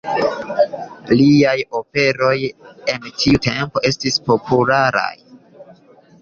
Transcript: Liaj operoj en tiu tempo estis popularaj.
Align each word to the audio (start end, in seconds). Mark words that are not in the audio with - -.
Liaj 1.19 1.53
operoj 1.79 2.37
en 2.95 3.05
tiu 3.25 3.43
tempo 3.49 3.85
estis 3.91 4.19
popularaj. 4.31 5.13